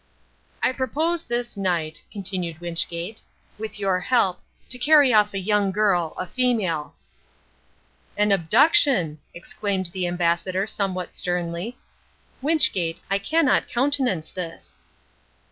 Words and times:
"I 0.63 0.71
propose 0.71 1.21
this 1.25 1.55
night," 1.55 2.01
continued 2.11 2.59
Wynchgate, 2.59 3.21
"with 3.59 3.77
your 3.79 3.99
help, 3.99 4.39
to 4.69 4.79
carry 4.79 5.13
off 5.13 5.31
a 5.35 5.39
young 5.39 5.69
girl, 5.71 6.15
a 6.17 6.25
female!" 6.25 6.95
"An 8.17 8.31
abduction!" 8.31 9.19
exclaimed 9.35 9.91
the 9.93 10.07
Ambassador 10.07 10.65
somewhat 10.65 11.13
sternly. 11.13 11.77
"Wynchgate, 12.41 13.01
I 13.11 13.19
cannot 13.19 13.69
countenance 13.69 14.31
this." 14.31 14.79